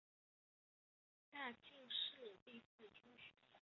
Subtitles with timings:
[1.31, 3.37] 大庆市第四中学。